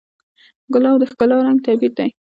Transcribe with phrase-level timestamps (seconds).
[0.73, 2.09] ګلاب د ښکلا رنګین تعبیر دی.